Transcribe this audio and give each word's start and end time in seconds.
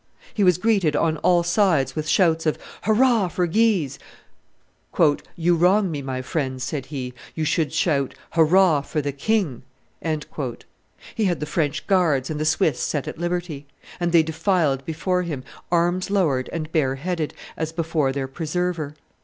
He 0.33 0.43
was 0.43 0.57
greeted 0.57 0.95
on 0.95 1.17
all 1.17 1.43
sides 1.43 1.95
with 1.95 2.07
shouts 2.09 2.47
of 2.47 2.57
"Hurrah! 2.85 3.27
for 3.27 3.45
Guise!" 3.45 3.99
"You 5.37 5.55
wrong 5.55 5.91
me, 5.91 6.01
my 6.01 6.23
friends," 6.23 6.63
said 6.63 6.87
he; 6.87 7.13
"you 7.35 7.45
should 7.45 7.71
shout, 7.71 8.15
'Hurrah! 8.31 8.81
for 8.81 8.99
the 8.99 9.11
king!'" 9.11 9.61
He 11.13 11.25
had 11.25 11.39
the 11.39 11.45
French 11.45 11.85
Guards 11.85 12.31
and 12.31 12.39
the 12.39 12.45
Swiss 12.45 12.79
set 12.79 13.07
at 13.07 13.19
liberty; 13.19 13.67
and 13.99 14.11
they 14.11 14.23
defiled 14.23 14.83
before 14.85 15.21
him, 15.21 15.43
arms 15.71 16.09
lowered 16.09 16.49
and 16.51 16.71
bareheaded, 16.71 17.35
as 17.55 17.71
before 17.71 18.11
their 18.11 18.27
preserver. 18.27 18.95